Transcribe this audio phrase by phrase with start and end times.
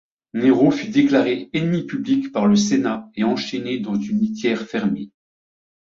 [0.33, 5.11] Nero fut déclaré ennemi public par le sénat et enchaîné dans une litière fermée.